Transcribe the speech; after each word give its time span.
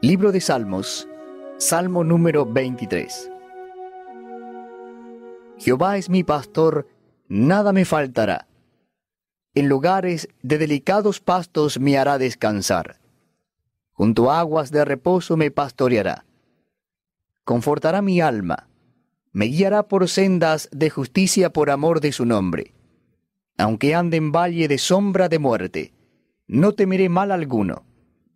Libro 0.00 0.30
de 0.30 0.40
Salmos, 0.40 1.08
Salmo 1.58 2.04
número 2.04 2.46
23. 2.46 3.32
Jehová 5.58 5.96
es 5.96 6.08
mi 6.08 6.22
pastor, 6.22 6.86
nada 7.26 7.72
me 7.72 7.84
faltará. 7.84 8.46
En 9.56 9.68
lugares 9.68 10.28
de 10.40 10.58
delicados 10.58 11.18
pastos 11.18 11.80
me 11.80 11.98
hará 11.98 12.16
descansar. 12.16 13.00
Junto 13.90 14.30
a 14.30 14.38
aguas 14.38 14.70
de 14.70 14.84
reposo 14.84 15.36
me 15.36 15.50
pastoreará. 15.50 16.24
Confortará 17.42 18.00
mi 18.00 18.20
alma. 18.20 18.68
Me 19.32 19.46
guiará 19.46 19.88
por 19.88 20.08
sendas 20.08 20.68
de 20.70 20.90
justicia 20.90 21.52
por 21.52 21.70
amor 21.70 22.00
de 22.00 22.12
su 22.12 22.24
nombre. 22.24 22.72
Aunque 23.56 23.96
ande 23.96 24.16
en 24.16 24.30
valle 24.30 24.68
de 24.68 24.78
sombra 24.78 25.28
de 25.28 25.40
muerte, 25.40 25.92
no 26.46 26.72
temeré 26.74 27.08
mal 27.08 27.32
alguno 27.32 27.87